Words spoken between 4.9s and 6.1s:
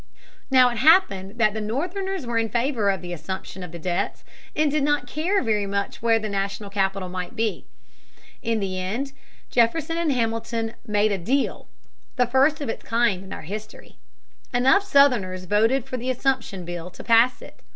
care very much